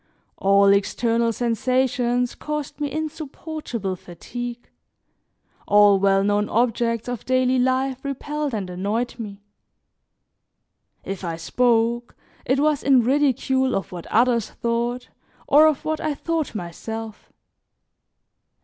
All 0.39 0.73
external 0.73 1.31
sensations 1.31 2.33
caused 2.33 2.81
me 2.81 2.91
insupportable 2.91 3.95
fatigue, 3.95 4.67
all 5.67 5.99
well 5.99 6.23
known 6.23 6.49
objects 6.49 7.07
of 7.07 7.23
daily 7.23 7.59
life 7.59 8.03
repelled 8.03 8.55
and 8.55 8.67
annoyed 8.67 9.19
me; 9.19 9.43
if 11.03 11.23
I 11.23 11.35
spoke, 11.35 12.15
it 12.45 12.59
was 12.59 12.81
in 12.81 13.03
ridicule 13.03 13.75
of 13.75 13.91
what 13.91 14.07
others 14.07 14.49
thought 14.49 15.09
or 15.47 15.67
of 15.67 15.85
what 15.85 16.01
I 16.01 16.15
thought 16.15 16.55
myself. 16.55 17.31